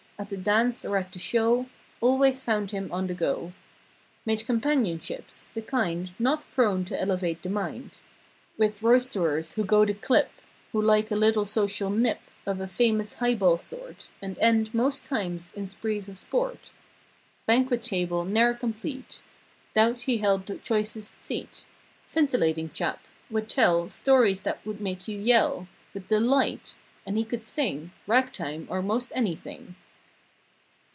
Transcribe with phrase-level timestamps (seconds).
[0.19, 1.65] At the dance or at the show;
[1.99, 3.53] Always found him on the go.
[4.23, 7.93] Made companionships—the kind Not prone to elevate the mind:
[8.57, 10.29] 236 With roysterers who go the clip;
[10.73, 15.05] Who like a little social nip Of the famous high ball sort And end, most
[15.05, 16.69] times, in sprees of sport.
[17.47, 19.23] Banquet table ne'er complete
[19.73, 21.65] 'Thout he held the choicest seat.
[22.05, 22.99] Scintillating chap:
[23.31, 26.75] would tell Stories that would make you yell With delight.
[27.07, 29.77] And he could sing Rag time or most anything.